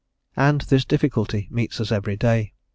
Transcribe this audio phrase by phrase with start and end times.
[0.35, 2.53] And this difficulty meets us every day.